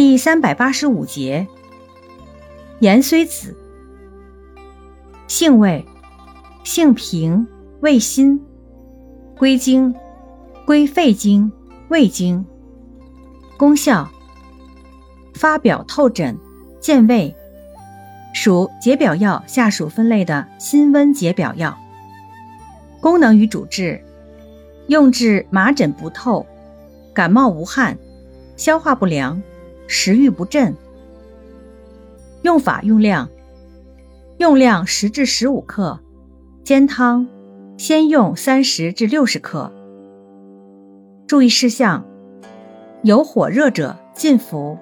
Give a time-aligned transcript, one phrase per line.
[0.00, 1.46] 第三百八十五节，
[2.78, 3.54] 盐虽子，
[5.28, 5.84] 性味，
[6.64, 7.46] 性平，
[7.80, 8.40] 味辛，
[9.36, 9.94] 归经，
[10.64, 11.52] 归肺经、
[11.88, 12.46] 胃经。
[13.58, 14.08] 功效，
[15.34, 16.38] 发表透疹、
[16.80, 17.36] 健胃，
[18.32, 21.76] 属解表药下属分类的辛温解表药。
[23.02, 24.02] 功能与主治，
[24.86, 26.46] 用治麻疹不透、
[27.12, 27.98] 感冒无汗、
[28.56, 29.42] 消化不良。
[29.92, 30.76] 食欲不振。
[32.42, 33.28] 用法用量：
[34.38, 35.98] 用量十至十五克，
[36.62, 37.26] 煎汤，
[37.76, 39.72] 先用三十至六十克。
[41.26, 42.04] 注意事项：
[43.02, 44.78] 有火热者禁服。